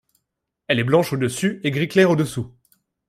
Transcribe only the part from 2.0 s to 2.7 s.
au-dessous.